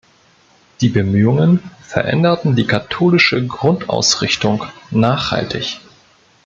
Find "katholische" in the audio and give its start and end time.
2.65-3.45